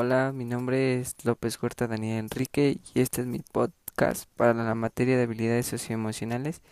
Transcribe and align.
Hola, 0.00 0.30
mi 0.32 0.44
nombre 0.44 1.00
es 1.00 1.16
López 1.24 1.60
Huerta 1.60 1.88
Daniel 1.88 2.20
Enrique 2.20 2.78
y 2.94 3.00
este 3.00 3.22
es 3.22 3.26
mi 3.26 3.40
podcast 3.40 4.30
para 4.36 4.54
la 4.54 4.76
materia 4.76 5.16
de 5.16 5.24
habilidades 5.24 5.66
socioemocionales 5.66 6.62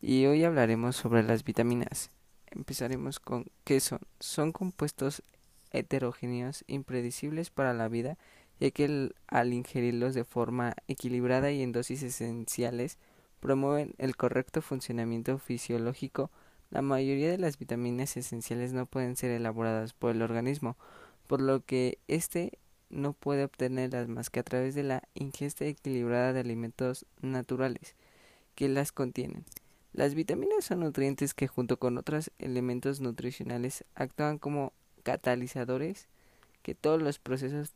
y 0.00 0.24
hoy 0.24 0.42
hablaremos 0.42 0.96
sobre 0.96 1.22
las 1.22 1.44
vitaminas. 1.44 2.08
Empezaremos 2.46 3.20
con 3.20 3.44
qué 3.64 3.78
son. 3.80 3.98
Son 4.20 4.52
compuestos 4.52 5.22
heterogéneos 5.70 6.64
impredecibles 6.66 7.50
para 7.50 7.74
la 7.74 7.88
vida 7.88 8.16
ya 8.58 8.70
que 8.70 9.10
al 9.26 9.52
ingerirlos 9.52 10.14
de 10.14 10.24
forma 10.24 10.76
equilibrada 10.88 11.50
y 11.50 11.60
en 11.60 11.72
dosis 11.72 12.02
esenciales 12.02 12.96
promueven 13.40 13.92
el 13.98 14.16
correcto 14.16 14.62
funcionamiento 14.62 15.36
fisiológico. 15.36 16.30
La 16.70 16.80
mayoría 16.80 17.30
de 17.30 17.36
las 17.36 17.58
vitaminas 17.58 18.16
esenciales 18.16 18.72
no 18.72 18.86
pueden 18.86 19.14
ser 19.14 19.30
elaboradas 19.30 19.92
por 19.92 20.12
el 20.12 20.22
organismo, 20.22 20.78
por 21.26 21.40
lo 21.40 21.64
que 21.64 21.98
éste 22.08 22.58
no 22.88 23.12
puede 23.12 23.44
obtenerlas 23.44 24.08
más 24.08 24.30
que 24.30 24.40
a 24.40 24.44
través 24.44 24.74
de 24.74 24.82
la 24.82 25.02
ingesta 25.14 25.64
equilibrada 25.64 26.32
de 26.32 26.40
alimentos 26.40 27.06
naturales 27.20 27.94
que 28.54 28.68
las 28.68 28.92
contienen. 28.92 29.44
Las 29.92 30.14
vitaminas 30.14 30.64
son 30.64 30.80
nutrientes 30.80 31.34
que 31.34 31.48
junto 31.48 31.78
con 31.78 31.98
otros 31.98 32.30
elementos 32.38 33.00
nutricionales 33.00 33.84
actúan 33.94 34.38
como 34.38 34.72
catalizadores 35.02 36.08
que 36.62 36.74
todos 36.74 37.00
los 37.00 37.18
procesos 37.18 37.74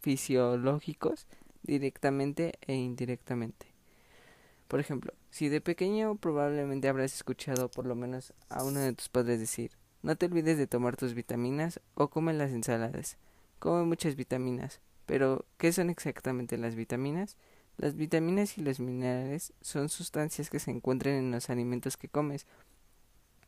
fisiológicos 0.00 1.26
directamente 1.62 2.58
e 2.62 2.74
indirectamente. 2.74 3.66
Por 4.68 4.80
ejemplo, 4.80 5.12
si 5.30 5.48
de 5.48 5.60
pequeño 5.60 6.16
probablemente 6.16 6.88
habrás 6.88 7.14
escuchado 7.14 7.70
por 7.70 7.86
lo 7.86 7.94
menos 7.94 8.32
a 8.48 8.64
uno 8.64 8.80
de 8.80 8.92
tus 8.92 9.08
padres 9.08 9.38
decir 9.38 9.72
no 10.02 10.16
te 10.16 10.26
olvides 10.26 10.58
de 10.58 10.66
tomar 10.66 10.96
tus 10.96 11.14
vitaminas 11.14 11.80
o 11.94 12.08
come 12.08 12.32
las 12.32 12.52
ensaladas. 12.52 13.16
Come 13.58 13.84
muchas 13.84 14.16
vitaminas. 14.16 14.80
Pero, 15.06 15.44
¿qué 15.58 15.72
son 15.72 15.90
exactamente 15.90 16.56
las 16.56 16.74
vitaminas? 16.74 17.36
Las 17.76 17.96
vitaminas 17.96 18.58
y 18.58 18.62
los 18.62 18.80
minerales 18.80 19.52
son 19.60 19.88
sustancias 19.88 20.50
que 20.50 20.58
se 20.58 20.70
encuentran 20.70 21.14
en 21.14 21.30
los 21.30 21.50
alimentos 21.50 21.96
que 21.96 22.08
comes. 22.08 22.46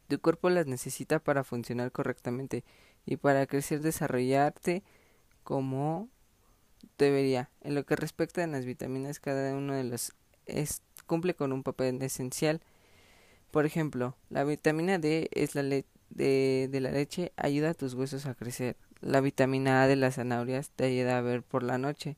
Tu 0.09 0.21
cuerpo 0.21 0.51
las 0.51 0.67
necesita 0.67 1.19
para 1.19 1.45
funcionar 1.45 1.93
correctamente 1.93 2.65
y 3.07 3.17
para 3.17 3.47
crecer, 3.47 3.81
desarrollarte 3.81 4.83
como 5.45 6.09
debería. 6.99 7.51
En 7.63 7.75
lo 7.75 7.85
que 7.85 7.97
respecta 7.97 8.45
a 8.45 8.47
las 8.47 8.65
vitaminas, 8.65 9.21
cada 9.21 9.55
uno 9.55 9.75
de 9.75 9.85
los 9.85 10.13
cumple 11.07 11.35
con 11.35 11.53
un 11.53 11.63
papel 11.63 12.01
esencial. 12.03 12.61
Por 13.51 13.67
ejemplo, 13.67 14.17
la 14.31 14.45
vitamina 14.45 14.99
D 14.99 15.29
es 15.33 15.55
la, 15.55 15.63
leche 15.63 15.89
de, 16.15 16.69
la 16.81 16.91
leche 16.91 17.33
ayuda 17.37 17.71
a 17.71 17.75
tus 17.75 17.95
huesos 17.95 18.27
a 18.27 18.35
crecer. 18.35 18.77
La 19.01 19.21
vitamina 19.21 19.83
A 19.83 19.87
de 19.87 19.97
las 19.97 20.17
zanahorias 20.17 20.71
te 20.71 20.85
ayuda 20.85 21.19
a 21.19 21.23
ver 21.23 21.43
por 21.43 21.63
la 21.63 21.79
noche. 21.79 22.17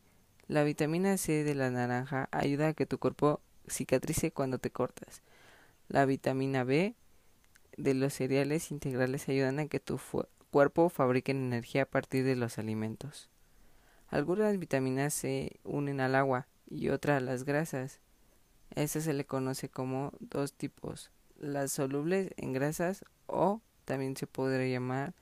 La 0.48 0.64
vitamina 0.64 1.16
C 1.16 1.44
de 1.44 1.54
la 1.54 1.70
naranja 1.70 2.28
ayuda 2.32 2.68
a 2.68 2.72
que 2.74 2.86
tu 2.86 2.98
cuerpo 2.98 3.40
cicatrice 3.66 4.30
cuando 4.30 4.58
te 4.58 4.70
cortas. 4.70 5.22
La 5.88 6.04
vitamina 6.04 6.64
B 6.64 6.94
de 7.76 7.94
los 7.94 8.14
cereales 8.14 8.70
integrales 8.70 9.28
ayudan 9.28 9.58
a 9.58 9.66
que 9.66 9.80
tu 9.80 9.98
cuerpo 10.50 10.88
fabrique 10.88 11.32
energía 11.32 11.82
a 11.82 11.86
partir 11.86 12.24
de 12.24 12.36
los 12.36 12.58
alimentos. 12.58 13.30
Algunas 14.08 14.58
vitaminas 14.58 15.14
se 15.14 15.58
unen 15.64 16.00
al 16.00 16.14
agua 16.14 16.46
y 16.68 16.90
otras 16.90 17.18
a 17.18 17.24
las 17.24 17.44
grasas. 17.44 18.00
A 18.76 18.86
se 18.86 19.12
le 19.12 19.24
conoce 19.24 19.68
como 19.68 20.12
dos 20.20 20.52
tipos, 20.52 21.10
las 21.38 21.72
solubles 21.72 22.32
en 22.36 22.52
grasas 22.52 23.04
o 23.26 23.60
también 23.84 24.16
se 24.16 24.26
podría 24.26 24.66
llamar 24.66 25.14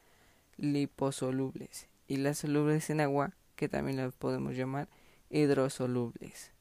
liposolubles 0.57 1.89
y 2.07 2.17
las 2.17 2.39
solubles 2.39 2.91
en 2.91 3.01
agua 3.01 3.33
que 3.57 3.69
también 3.69 3.97
las 3.97 4.15
podemos 4.15 4.57
llamar 4.57 4.89
hidrosolubles. 5.31 6.53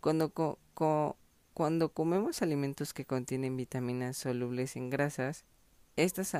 Cuando, 0.00 0.32
cuando 1.54 1.88
comemos 1.88 2.42
alimentos 2.42 2.92
que 2.92 3.06
contienen 3.06 3.56
vitaminas 3.56 4.16
solubles 4.16 4.76
en 4.76 4.90
grasas, 4.90 5.44
estas 5.96 6.34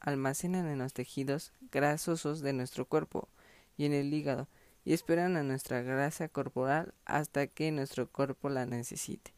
almacenan 0.00 0.66
en 0.68 0.78
los 0.78 0.92
tejidos 0.92 1.52
grasosos 1.72 2.40
de 2.40 2.52
nuestro 2.52 2.86
cuerpo 2.86 3.28
y 3.76 3.84
en 3.84 3.92
el 3.92 4.12
hígado 4.14 4.48
y 4.84 4.92
esperan 4.92 5.36
a 5.36 5.42
nuestra 5.42 5.82
grasa 5.82 6.28
corporal 6.28 6.94
hasta 7.04 7.46
que 7.46 7.70
nuestro 7.72 8.08
cuerpo 8.08 8.48
la 8.48 8.66
necesite. 8.66 9.34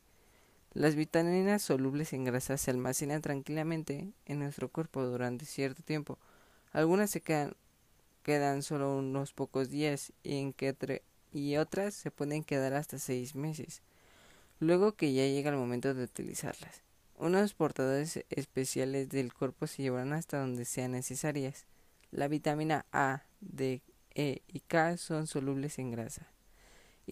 Las 0.75 0.95
vitaminas 0.95 1.61
solubles 1.61 2.15
en 2.15 2.25
grasa 2.25 2.57
se 2.57 2.71
almacenan 2.71 3.21
tranquilamente 3.21 4.11
en 4.25 4.39
nuestro 4.39 4.71
cuerpo 4.71 5.05
durante 5.05 5.45
cierto 5.45 5.83
tiempo. 5.83 6.19
Algunas 6.73 7.11
se 7.11 7.21
quedan, 7.21 7.55
quedan 8.23 8.63
solo 8.63 8.97
unos 8.97 9.35
pocos 9.35 9.69
días 9.69 10.15
y, 10.23 10.39
en 10.39 10.55
que 10.55 11.03
y 11.31 11.57
otras 11.59 11.93
se 11.93 12.11
pueden 12.11 12.43
quedar 12.43 12.73
hasta 12.73 12.99
seis 12.99 13.35
meses, 13.35 13.83
luego 14.61 14.93
que 14.93 15.13
ya 15.13 15.27
llega 15.27 15.51
el 15.51 15.57
momento 15.57 15.93
de 15.93 16.05
utilizarlas. 16.05 16.81
Unos 17.19 17.53
portadores 17.53 18.25
especiales 18.31 19.11
del 19.11 19.35
cuerpo 19.35 19.67
se 19.67 19.83
llevarán 19.83 20.15
hasta 20.15 20.39
donde 20.39 20.65
sean 20.65 20.93
necesarias. 20.93 21.67
La 22.11 22.29
vitamina 22.29 22.87
A, 22.93 23.25
D, 23.41 23.83
E 24.15 24.41
y 24.49 24.61
K 24.61 24.97
son 24.97 25.27
solubles 25.27 25.79
en 25.79 25.91
grasa 25.91 26.32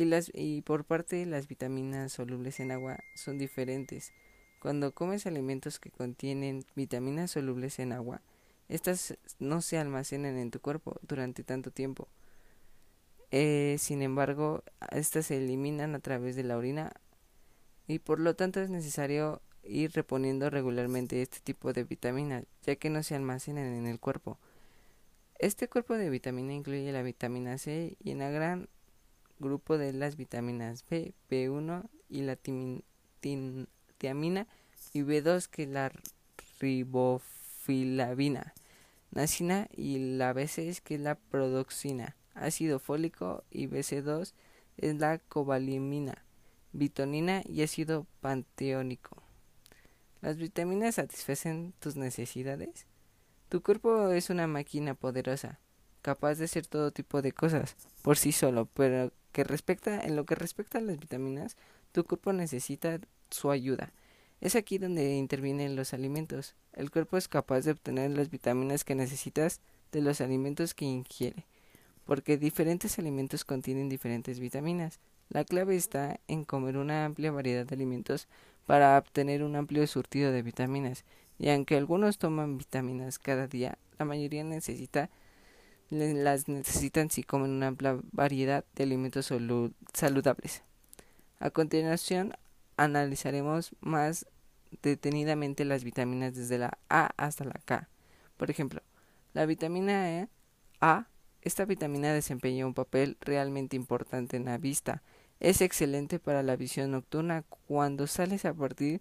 y, 0.01 0.07
las, 0.07 0.31
y 0.33 0.63
por 0.63 0.85
parte 0.85 1.27
las 1.27 1.47
vitaminas 1.47 2.13
solubles 2.13 2.59
en 2.59 2.71
agua 2.71 3.01
son 3.15 3.37
diferentes. 3.37 4.15
Cuando 4.59 4.95
comes 4.95 5.27
alimentos 5.27 5.79
que 5.79 5.91
contienen 5.91 6.65
vitaminas 6.75 7.33
solubles 7.33 7.79
en 7.79 7.93
agua, 7.93 8.23
estas 8.71 9.19
no 9.39 9.61
se 9.61 9.77
almacenan 9.77 10.39
en 10.39 10.51
tu 10.51 10.61
cuerpo 10.61 10.99
durante 11.03 11.45
tanto 11.45 11.71
tiempo. 11.71 12.09
Eh, 13.31 13.77
sin 13.79 14.01
embargo, 14.01 14.65
estas 14.91 15.27
se 15.27 15.37
eliminan 15.37 15.95
a 15.95 16.01
través 16.01 16.35
de 16.35 16.45
la 16.45 16.57
orina 16.57 16.93
y 17.87 17.99
por 17.99 18.21
lo 18.21 18.35
tanto 18.35 18.61
es 18.61 18.71
necesario 18.71 19.43
ir 19.65 19.93
reponiendo 19.93 20.49
regularmente 20.49 21.21
este 21.21 21.41
tipo 21.41 21.75
de 21.75 21.85
vitaminas, 21.85 22.45
ya 22.63 22.77
que 22.77 22.89
no 22.89 23.03
se 23.03 23.17
almacenan 23.17 23.75
en 23.75 23.87
el 23.87 24.01
cuerpo. 24.01 24.39
Este 25.39 25.69
cuerpo 25.69 25.95
de 25.99 26.09
vitamina 26.09 26.55
incluye 26.55 26.91
la 26.91 27.03
vitamina 27.03 27.59
C 27.59 27.99
y 28.03 28.13
una 28.13 28.31
gran 28.31 28.69
grupo 29.41 29.79
de 29.79 29.93
las 29.93 30.17
vitaminas 30.17 30.85
B, 30.89 31.13
B1 31.29 31.89
y 32.09 32.23
la 32.23 32.37
tiamina 32.37 32.87
y 34.93 35.01
B2 35.01 35.49
que 35.49 35.67
la 35.67 35.91
riboflavina, 36.61 38.55
nacina 39.11 39.69
y 39.75 40.17
la 40.17 40.33
B6 40.35 40.81
que 40.81 40.97
es 40.97 41.01
la 41.01 41.17
prodoxina, 41.17 42.17
ácido 42.35 42.79
fólico 42.79 43.45
y 43.51 43.67
BC2 43.67 44.35
es 44.77 44.99
la 44.99 45.19
cobalimina, 45.19 46.25
vitonina 46.73 47.43
y 47.47 47.63
ácido 47.63 48.07
panteónico. 48.21 49.23
¿Las 50.21 50.37
vitaminas 50.37 50.97
satisfacen 50.97 51.73
tus 51.81 51.97
necesidades? 51.97 52.87
Tu 53.49 53.63
cuerpo 53.63 54.11
es 54.11 54.31
una 54.31 54.47
máquina 54.47 54.95
poderosa, 54.95 55.59
capaz 56.03 56.37
de 56.37 56.45
hacer 56.47 56.67
todo 56.67 56.91
tipo 56.91 57.23
de 57.23 57.33
cosas 57.33 57.77
por 58.03 58.17
sí 58.17 58.33
solo, 58.33 58.67
pero 58.75 59.13
que 59.33 59.45
respecta, 59.45 60.01
en 60.01 60.17
lo 60.17 60.25
que 60.25 60.35
respecta 60.35 60.79
a 60.79 60.83
las 60.83 60.99
vitaminas, 60.99 61.57
tu 61.93 62.05
cuerpo 62.05 62.33
necesita 62.33 62.99
su 63.31 63.51
ayuda. 63.51 63.93
Es 64.41 64.57
aquí 64.57 64.79
donde 64.79 65.17
intervienen 65.17 65.77
los 65.77 65.93
alimentos. 65.93 66.55
El 66.73 66.91
cuerpo 66.91 67.17
es 67.17 67.29
capaz 67.29 67.63
de 67.63 67.73
obtener 67.73 68.11
las 68.11 68.31
vitaminas 68.31 68.85
que 68.85 68.95
necesitas 68.95 69.61
de 69.93 70.01
los 70.01 70.21
alimentos 70.21 70.75
que 70.75 70.85
ingiere, 70.85 71.47
porque 72.07 72.39
diferentes 72.39 72.99
alimentos 72.99 73.45
contienen 73.45 73.89
diferentes 73.89 74.41
vitaminas. 74.41 74.99
La 75.29 75.45
clave 75.45 75.77
está 75.77 76.21
en 76.27 76.45
comer 76.45 76.77
una 76.77 77.05
amplia 77.05 77.33
variedad 77.33 77.67
de 77.67 77.75
alimentos 77.75 78.29
para 78.67 78.97
obtener 78.97 79.43
un 79.43 79.57
amplio 79.57 79.87
surtido 79.87 80.33
de 80.33 80.43
vitaminas, 80.43 81.05
y 81.39 81.51
aunque 81.51 81.77
algunos 81.77 82.19
toman 82.19 82.59
vitaminas 82.59 83.19
cada 83.19 83.47
día, 83.47 83.79
la 83.99 84.05
mayoría 84.05 84.45
necesita 84.45 85.11
las 85.91 86.49
necesitan 86.49 87.11
si 87.11 87.23
comen 87.23 87.51
una 87.51 87.69
amplia 87.69 87.99
variedad 88.13 88.65
de 88.75 88.85
alimentos 88.85 89.33
saludables. 89.93 90.63
A 91.41 91.51
continuación, 91.51 92.35
analizaremos 92.77 93.75
más 93.81 94.27
detenidamente 94.83 95.65
las 95.65 95.85
vitaminas 95.85 96.35
desde 96.35 96.59
la 96.59 96.79
A 96.89 97.11
hasta 97.17 97.45
la 97.45 97.61
K. 97.65 97.89
Por 98.37 98.51
ejemplo, 98.51 98.83
la 99.33 99.47
vitamina 99.47 100.11
e, 100.11 100.29
A, 100.81 101.09
esta 101.43 101.65
vitamina 101.65 102.13
desempeña 102.13 102.67
un 102.67 102.75
papel 102.75 103.17
realmente 103.21 103.77
importante 103.77 104.37
en 104.37 104.45
la 104.45 104.59
vista. 104.59 105.03
Es 105.41 105.61
excelente 105.61 106.19
para 106.19 106.43
la 106.43 106.57
visión 106.57 106.91
nocturna 106.93 107.45
cuando 107.67 108.07
sales 108.07 108.45
a 108.45 108.55
partir 108.55 109.01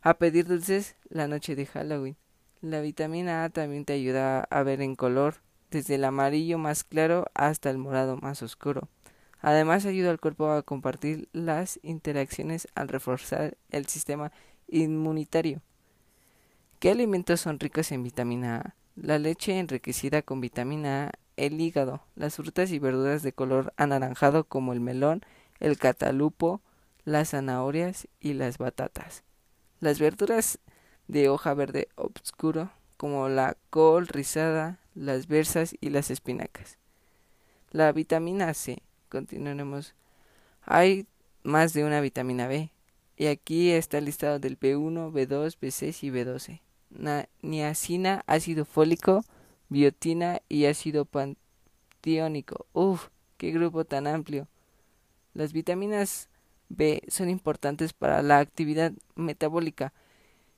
a 0.00 0.14
pedir 0.14 0.46
dulces 0.46 0.94
la 1.08 1.26
noche 1.26 1.56
de 1.56 1.66
Halloween. 1.66 2.16
La 2.60 2.80
vitamina 2.80 3.44
A 3.44 3.50
también 3.50 3.84
te 3.84 3.92
ayuda 3.92 4.40
a 4.44 4.62
ver 4.62 4.80
en 4.80 4.94
color 4.94 5.45
desde 5.70 5.96
el 5.96 6.04
amarillo 6.04 6.58
más 6.58 6.84
claro 6.84 7.26
hasta 7.34 7.70
el 7.70 7.78
morado 7.78 8.16
más 8.16 8.42
oscuro. 8.42 8.88
Además 9.40 9.86
ayuda 9.86 10.10
al 10.10 10.20
cuerpo 10.20 10.50
a 10.50 10.62
compartir 10.62 11.28
las 11.32 11.78
interacciones 11.82 12.68
al 12.74 12.88
reforzar 12.88 13.56
el 13.70 13.86
sistema 13.86 14.32
inmunitario. 14.68 15.62
¿Qué 16.78 16.90
alimentos 16.90 17.40
son 17.40 17.60
ricos 17.60 17.92
en 17.92 18.02
vitamina 18.02 18.56
A? 18.56 18.74
la 18.96 19.18
leche 19.18 19.58
enriquecida 19.58 20.22
con 20.22 20.40
vitamina 20.40 21.08
A, 21.08 21.12
el 21.36 21.60
hígado, 21.60 22.02
las 22.14 22.36
frutas 22.36 22.70
y 22.70 22.78
verduras 22.78 23.22
de 23.22 23.34
color 23.34 23.74
anaranjado 23.76 24.44
como 24.44 24.72
el 24.72 24.80
melón, 24.80 25.22
el 25.60 25.78
catalupo, 25.78 26.62
las 27.04 27.30
zanahorias 27.30 28.08
y 28.20 28.32
las 28.32 28.56
batatas. 28.56 29.22
Las 29.80 30.00
verduras 30.00 30.58
de 31.08 31.28
hoja 31.28 31.52
verde 31.52 31.88
obscuro 31.94 32.70
como 32.96 33.28
la 33.28 33.58
col 33.68 34.08
rizada, 34.08 34.78
las 34.96 35.28
berzas 35.28 35.76
y 35.80 35.90
las 35.90 36.10
espinacas. 36.10 36.78
La 37.70 37.92
vitamina 37.92 38.52
C, 38.54 38.82
continuaremos. 39.08 39.94
Hay 40.62 41.06
más 41.44 41.72
de 41.74 41.84
una 41.84 42.00
vitamina 42.00 42.48
B, 42.48 42.70
y 43.16 43.26
aquí 43.26 43.70
está 43.70 43.98
el 43.98 44.06
listado 44.06 44.38
del 44.38 44.58
B1, 44.58 45.12
B2, 45.12 45.58
B6 45.60 46.02
y 46.02 46.10
B12. 46.10 46.60
niacina, 47.42 48.24
ácido 48.26 48.64
fólico, 48.64 49.24
biotina 49.68 50.40
y 50.48 50.66
ácido 50.66 51.04
pantiónico. 51.04 52.66
Uf, 52.72 53.08
qué 53.36 53.52
grupo 53.52 53.84
tan 53.84 54.06
amplio. 54.06 54.48
Las 55.34 55.52
vitaminas 55.52 56.28
B 56.68 57.02
son 57.08 57.30
importantes 57.30 57.92
para 57.92 58.22
la 58.22 58.38
actividad 58.38 58.92
metabólica, 59.14 59.92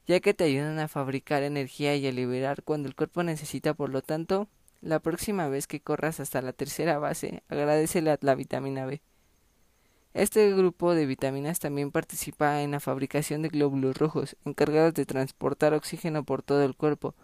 ya 0.08 0.20
que 0.20 0.34
te 0.34 0.44
ayudan 0.44 0.78
a 0.78 0.88
fabricar 0.88 1.42
energía 1.42 1.94
y 1.94 2.06
a 2.06 2.12
liberar 2.12 2.62
cuando 2.64 2.88
el 2.88 2.96
cuerpo 2.96 3.22
necesita. 3.22 3.74
Por 3.74 3.90
lo 3.90 4.00
tanto, 4.00 4.48
la 4.80 5.00
próxima 5.00 5.48
vez 5.48 5.66
que 5.66 5.80
corras 5.80 6.18
hasta 6.18 6.40
la 6.40 6.54
tercera 6.54 6.98
base, 6.98 7.42
agradecele 7.48 8.16
la 8.20 8.34
vitamina 8.34 8.86
B. 8.86 9.02
Este 10.14 10.50
grupo 10.54 10.94
de 10.94 11.04
vitaminas 11.04 11.60
también 11.60 11.92
participa 11.92 12.62
en 12.62 12.70
la 12.70 12.80
fabricación 12.80 13.42
de 13.42 13.50
glóbulos 13.50 13.98
rojos, 13.98 14.36
encargados 14.46 14.94
de 14.94 15.04
transportar 15.04 15.74
oxígeno 15.74 16.24
por 16.24 16.42
todo 16.42 16.64
el 16.64 16.74
cuerpo. 16.74 17.14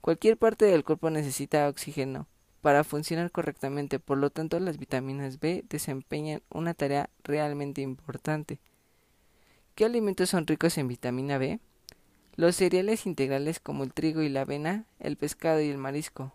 Cualquier 0.00 0.36
parte 0.36 0.64
del 0.64 0.84
cuerpo 0.84 1.10
necesita 1.10 1.68
oxígeno 1.68 2.28
para 2.60 2.84
funcionar 2.84 3.32
correctamente, 3.32 3.98
por 3.98 4.16
lo 4.16 4.30
tanto 4.30 4.60
las 4.60 4.78
vitaminas 4.78 5.40
B 5.40 5.64
desempeñan 5.68 6.42
una 6.50 6.74
tarea 6.74 7.10
realmente 7.24 7.82
importante. 7.82 8.60
¿Qué 9.74 9.84
alimentos 9.84 10.30
son 10.30 10.46
ricos 10.46 10.78
en 10.78 10.86
vitamina 10.86 11.38
B? 11.38 11.58
Los 12.38 12.54
cereales 12.54 13.04
integrales 13.04 13.58
como 13.58 13.82
el 13.82 13.92
trigo 13.92 14.22
y 14.22 14.28
la 14.28 14.42
avena, 14.42 14.84
el 15.00 15.16
pescado 15.16 15.60
y 15.60 15.70
el 15.70 15.76
marisco, 15.76 16.32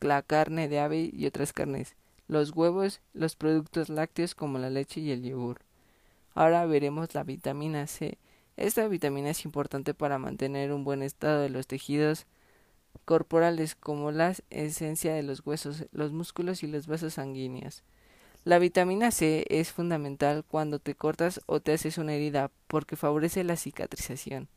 la 0.00 0.20
carne 0.20 0.68
de 0.68 0.80
ave 0.80 1.08
y 1.10 1.24
otras 1.24 1.54
carnes, 1.54 1.94
los 2.28 2.50
huevos, 2.54 3.00
los 3.14 3.36
productos 3.36 3.88
lácteos 3.88 4.34
como 4.34 4.58
la 4.58 4.68
leche 4.68 5.00
y 5.00 5.12
el 5.12 5.22
yogur. 5.22 5.62
Ahora 6.34 6.66
veremos 6.66 7.14
la 7.14 7.24
vitamina 7.24 7.86
C. 7.86 8.18
Esta 8.58 8.86
vitamina 8.86 9.30
es 9.30 9.46
importante 9.46 9.94
para 9.94 10.18
mantener 10.18 10.74
un 10.74 10.84
buen 10.84 11.00
estado 11.00 11.40
de 11.40 11.48
los 11.48 11.66
tejidos 11.66 12.26
corporales 13.06 13.76
como 13.76 14.10
la 14.10 14.34
esencia 14.50 15.14
de 15.14 15.22
los 15.22 15.40
huesos, 15.46 15.86
los 15.90 16.12
músculos 16.12 16.62
y 16.64 16.66
los 16.66 16.86
vasos 16.86 17.14
sanguíneos. 17.14 17.82
La 18.44 18.58
vitamina 18.58 19.10
C 19.10 19.46
es 19.48 19.72
fundamental 19.72 20.44
cuando 20.46 20.80
te 20.80 20.94
cortas 20.94 21.40
o 21.46 21.60
te 21.60 21.72
haces 21.72 21.96
una 21.96 22.12
herida 22.12 22.50
porque 22.66 22.96
favorece 22.96 23.42
la 23.42 23.56
cicatrización. 23.56 24.50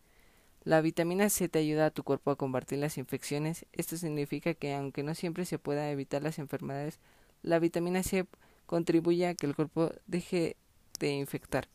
La 0.64 0.82
vitamina 0.82 1.30
C 1.30 1.48
te 1.50 1.60
ayuda 1.60 1.88
a 1.88 1.92
tu 1.92 2.04
cuerpo 2.04 2.32
a 2.32 2.36
combatir 2.36 2.80
las 2.80 2.98
infecciones. 2.98 3.66
Esto 3.72 3.98
significa 3.98 4.54
que 4.54 4.76
aunque 4.76 5.04
no 5.04 5.16
siempre 5.16 5.46
se 5.46 5.60
pueda 5.60 5.90
evitar 5.90 6.22
las 6.22 6.38
enfermedades, 6.40 7.00
la 7.42 7.60
vitamina 7.60 8.04
C 8.04 8.26
contribuye 8.66 9.28
a 9.28 9.36
que 9.36 9.48
el 9.48 9.56
cuerpo 9.56 9.92
deje 10.06 10.58
de 11.00 11.12
infectar. 11.12 11.68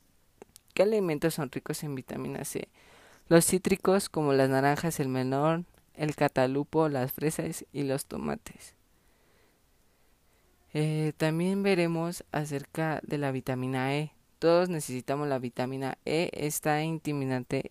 ¿Qué 0.75 0.83
alimentos 0.83 1.35
son 1.35 1.51
ricos 1.51 1.83
en 1.83 1.95
vitamina 1.95 2.45
C? 2.45 2.69
Los 3.29 3.47
cítricos 3.47 4.09
como 4.09 4.33
las 4.33 4.51
naranjas, 4.51 5.01
el 5.01 5.09
melón, 5.09 5.67
el 5.95 6.15
catalupo, 6.15 6.89
las 6.89 7.13
fresas 7.13 7.65
y 7.73 7.85
los 7.85 8.07
tomates. 8.07 8.75
Eh, 10.75 11.13
también 11.17 11.63
veremos 11.63 12.25
acerca 12.33 13.01
de 13.03 13.17
la 13.17 13.31
vitamina 13.31 13.97
E. 13.97 14.13
Todos 14.41 14.69
necesitamos 14.69 15.29
la 15.29 15.39
vitamina 15.39 15.97
E. 16.05 16.31
Está 16.35 16.83
íntimamente 16.83 17.71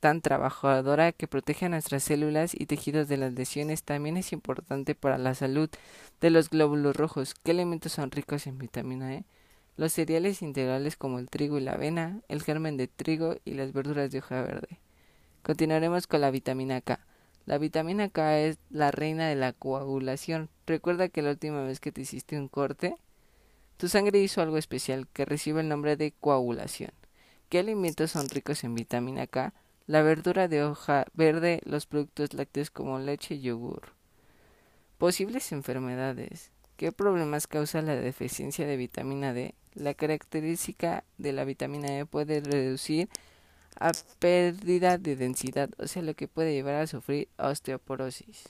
tan 0.00 0.20
trabajadora 0.20 1.12
que 1.12 1.28
protege 1.28 1.66
a 1.66 1.68
nuestras 1.68 2.04
células 2.04 2.52
y 2.54 2.66
tejidos 2.66 3.08
de 3.08 3.16
las 3.16 3.32
lesiones 3.32 3.82
también 3.82 4.16
es 4.16 4.32
importante 4.32 4.94
para 4.94 5.18
la 5.18 5.34
salud 5.34 5.68
de 6.20 6.30
los 6.30 6.50
glóbulos 6.50 6.96
rojos. 6.96 7.34
¿Qué 7.42 7.50
elementos 7.50 7.92
son 7.92 8.10
ricos 8.10 8.46
en 8.46 8.58
vitamina 8.58 9.14
E? 9.14 9.24
Los 9.76 9.92
cereales 9.92 10.42
integrales 10.42 10.96
como 10.96 11.18
el 11.18 11.30
trigo 11.30 11.58
y 11.58 11.60
la 11.60 11.72
avena, 11.72 12.20
el 12.28 12.42
germen 12.42 12.76
de 12.76 12.88
trigo 12.88 13.36
y 13.44 13.54
las 13.54 13.72
verduras 13.72 14.10
de 14.10 14.18
hoja 14.18 14.42
verde. 14.42 14.80
Continuaremos 15.42 16.06
con 16.06 16.20
la 16.20 16.30
vitamina 16.30 16.80
K. 16.80 17.00
La 17.46 17.58
vitamina 17.58 18.08
K 18.08 18.40
es 18.40 18.58
la 18.70 18.90
reina 18.90 19.28
de 19.28 19.36
la 19.36 19.52
coagulación. 19.52 20.48
Recuerda 20.66 21.08
que 21.08 21.22
la 21.22 21.30
última 21.30 21.62
vez 21.62 21.80
que 21.80 21.92
te 21.92 22.02
hiciste 22.02 22.36
un 22.36 22.48
corte, 22.48 22.96
tu 23.76 23.88
sangre 23.88 24.18
hizo 24.18 24.42
algo 24.42 24.58
especial 24.58 25.06
que 25.12 25.24
recibe 25.24 25.60
el 25.60 25.68
nombre 25.68 25.96
de 25.96 26.12
coagulación. 26.12 26.90
¿Qué 27.48 27.60
alimentos 27.60 28.10
son 28.10 28.28
ricos 28.28 28.64
en 28.64 28.74
vitamina 28.74 29.26
K? 29.26 29.54
La 29.88 30.02
verdura 30.02 30.48
de 30.48 30.62
hoja 30.62 31.06
verde, 31.14 31.62
los 31.64 31.86
productos 31.86 32.34
lácteos 32.34 32.70
como 32.70 32.98
leche 32.98 33.36
y 33.36 33.40
yogur. 33.40 33.94
Posibles 34.98 35.50
enfermedades. 35.50 36.52
¿Qué 36.76 36.92
problemas 36.92 37.46
causa 37.46 37.80
la 37.80 37.96
deficiencia 37.96 38.66
de 38.66 38.76
vitamina 38.76 39.32
D? 39.32 39.54
La 39.74 39.94
característica 39.94 41.04
de 41.16 41.32
la 41.32 41.44
vitamina 41.44 41.98
E 41.98 42.04
puede 42.04 42.40
reducir 42.40 43.08
a 43.80 43.92
pérdida 44.18 44.98
de 44.98 45.16
densidad, 45.16 45.70
o 45.78 45.86
sea, 45.86 46.02
lo 46.02 46.12
que 46.12 46.28
puede 46.28 46.52
llevar 46.52 46.74
a 46.74 46.86
sufrir 46.86 47.28
osteoporosis. 47.38 48.44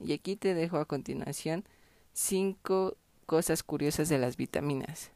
Y 0.00 0.12
aquí 0.12 0.36
te 0.36 0.52
dejo 0.52 0.76
a 0.76 0.84
continuación 0.84 1.64
cinco 2.12 2.98
cosas 3.24 3.62
curiosas 3.62 4.10
de 4.10 4.18
las 4.18 4.36
vitaminas. 4.36 5.12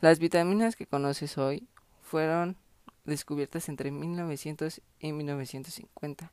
Las 0.00 0.18
vitaminas 0.18 0.76
que 0.76 0.86
conoces 0.86 1.36
hoy 1.36 1.68
fueron 2.00 2.56
descubiertas 3.04 3.68
entre 3.68 3.90
1900 3.90 4.80
y 4.98 5.12
1950. 5.12 6.32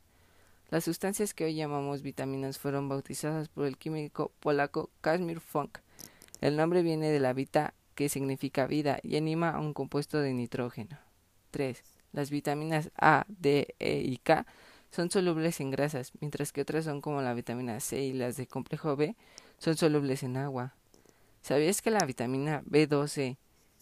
Las 0.70 0.84
sustancias 0.84 1.34
que 1.34 1.44
hoy 1.44 1.54
llamamos 1.54 2.02
vitaminas 2.02 2.58
fueron 2.58 2.88
bautizadas 2.88 3.48
por 3.48 3.66
el 3.66 3.76
químico 3.76 4.32
polaco 4.40 4.90
Casimir 5.00 5.40
Funk. 5.40 5.78
El 6.40 6.56
nombre 6.56 6.82
viene 6.82 7.10
de 7.10 7.20
la 7.20 7.34
vita, 7.34 7.74
que 7.94 8.08
significa 8.08 8.66
vida, 8.66 8.98
y 9.02 9.16
anima 9.16 9.50
a 9.50 9.60
un 9.60 9.74
compuesto 9.74 10.18
de 10.18 10.32
nitrógeno. 10.32 10.98
3. 11.50 11.82
Las 12.12 12.30
vitaminas 12.30 12.90
A, 12.96 13.26
D, 13.28 13.74
E 13.78 14.00
y 14.00 14.16
K 14.16 14.46
son 14.90 15.10
solubles 15.10 15.60
en 15.60 15.70
grasas, 15.70 16.12
mientras 16.20 16.52
que 16.52 16.62
otras 16.62 16.84
son 16.84 17.00
como 17.00 17.22
la 17.22 17.34
vitamina 17.34 17.80
C 17.80 18.02
y 18.02 18.12
las 18.12 18.36
de 18.36 18.46
complejo 18.46 18.96
B 18.96 19.16
son 19.58 19.76
solubles 19.76 20.22
en 20.22 20.36
agua. 20.36 20.74
¿Sabías 21.42 21.82
que 21.82 21.90
la 21.90 22.04
vitamina 22.04 22.62
B12 22.64 23.36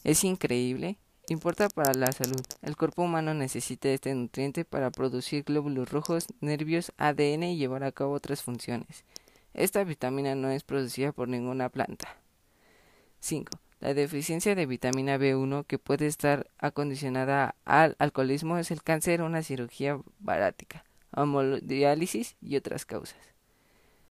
es 0.04 0.24
increíble? 0.24 0.98
Importa 1.30 1.68
para 1.68 1.94
la 1.94 2.10
salud. 2.10 2.42
El 2.60 2.76
cuerpo 2.76 3.02
humano 3.02 3.34
necesita 3.34 3.88
este 3.88 4.12
nutriente 4.12 4.64
para 4.64 4.90
producir 4.90 5.44
glóbulos 5.44 5.88
rojos, 5.88 6.26
nervios, 6.40 6.90
ADN 6.96 7.44
y 7.44 7.56
llevar 7.56 7.84
a 7.84 7.92
cabo 7.92 8.14
otras 8.14 8.42
funciones. 8.42 9.04
Esta 9.54 9.84
vitamina 9.84 10.34
no 10.34 10.50
es 10.50 10.64
producida 10.64 11.12
por 11.12 11.28
ninguna 11.28 11.68
planta. 11.68 12.16
5. 13.20 13.48
La 13.78 13.94
deficiencia 13.94 14.56
de 14.56 14.66
vitamina 14.66 15.18
B1 15.18 15.66
que 15.66 15.78
puede 15.78 16.08
estar 16.08 16.50
acondicionada 16.58 17.54
al 17.64 17.94
alcoholismo 18.00 18.58
es 18.58 18.72
el 18.72 18.82
cáncer, 18.82 19.22
una 19.22 19.44
cirugía 19.44 20.00
barática, 20.18 20.84
hemodiálisis 21.16 22.34
y 22.42 22.56
otras 22.56 22.84
causas. 22.84 23.20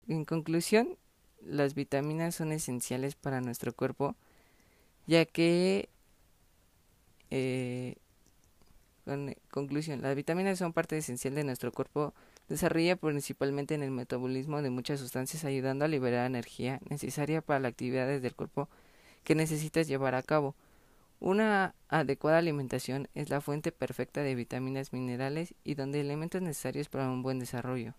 En 0.08 0.24
conclusión, 0.24 0.96
las 1.42 1.76
vitaminas 1.76 2.36
son 2.36 2.54
esenciales 2.54 3.16
para 3.16 3.42
nuestro 3.42 3.74
cuerpo 3.74 4.16
ya 5.06 5.26
que 5.26 5.90
eh, 7.32 7.96
con, 9.06 9.36
conclusión, 9.52 10.02
las 10.02 10.16
vitaminas 10.16 10.60
son 10.60 10.74
parte 10.74 10.98
esencial 10.98 11.36
de 11.36 11.44
nuestro 11.44 11.72
cuerpo, 11.72 12.14
desarrolla 12.48 12.96
principalmente 12.96 13.76
en 13.76 13.84
el 13.84 13.92
metabolismo 13.92 14.62
de 14.62 14.70
muchas 14.70 15.00
sustancias, 15.00 15.46
ayudando 15.46 15.86
a 15.86 15.88
liberar 15.88 16.26
energía 16.26 16.80
necesaria 16.90 17.42
para 17.42 17.60
las 17.60 17.72
actividades 17.72 18.22
del 18.22 18.36
cuerpo 18.36 18.70
que 19.24 19.36
necesitas 19.36 19.88
llevar 19.88 20.16
a 20.16 20.24
cabo. 20.24 20.56
Una 21.20 21.76
adecuada 21.90 22.38
alimentación 22.38 23.10
es 23.14 23.30
la 23.30 23.42
fuente 23.42 23.72
perfecta 23.72 24.22
de 24.22 24.36
vitaminas, 24.36 24.94
minerales 24.94 25.54
y 25.64 25.76
donde 25.76 26.00
elementos 26.00 26.42
necesarios 26.42 26.88
para 26.88 27.10
un 27.10 27.24
buen 27.24 27.40
desarrollo. 27.40 27.94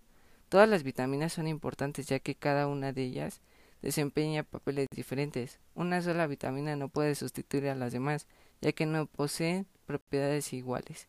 Todas 0.49 0.67
las 0.67 0.83
vitaminas 0.83 1.33
son 1.33 1.47
importantes 1.47 2.07
ya 2.07 2.19
que 2.19 2.35
cada 2.35 2.67
una 2.67 2.93
de 2.93 3.03
ellas 3.03 3.41
desempeña 3.81 4.43
papeles 4.43 4.87
diferentes. 4.93 5.59
Una 5.75 6.01
sola 6.01 6.27
vitamina 6.27 6.75
no 6.75 6.89
puede 6.89 7.15
sustituir 7.15 7.67
a 7.69 7.75
las 7.75 7.91
demás, 7.93 8.27
ya 8.61 8.71
que 8.71 8.85
no 8.85 9.05
poseen 9.05 9.65
propiedades 9.85 10.53
iguales. 10.53 11.07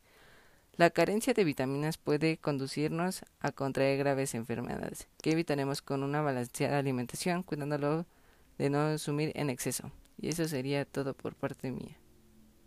La 0.76 0.90
carencia 0.90 1.34
de 1.34 1.44
vitaminas 1.44 1.98
puede 1.98 2.38
conducirnos 2.38 3.24
a 3.40 3.52
contraer 3.52 3.98
graves 3.98 4.34
enfermedades, 4.34 5.06
que 5.22 5.32
evitaremos 5.32 5.82
con 5.82 6.02
una 6.02 6.22
balanceada 6.22 6.78
alimentación, 6.78 7.42
cuidándolo 7.42 8.06
de 8.56 8.70
no 8.70 8.96
sumir 8.98 9.32
en 9.34 9.50
exceso. 9.50 9.90
Y 10.18 10.28
eso 10.28 10.46
sería 10.48 10.84
todo 10.84 11.14
por 11.14 11.34
parte 11.34 11.70
mía. 11.70 12.01